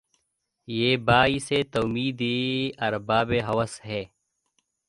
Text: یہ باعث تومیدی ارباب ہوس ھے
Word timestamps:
یہ 0.67 0.97
باعث 1.07 1.51
تومیدی 1.71 2.37
ارباب 2.87 3.29
ہوس 3.47 3.73
ھے 3.85 4.03